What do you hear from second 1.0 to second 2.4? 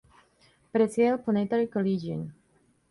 el Planetary Collegium.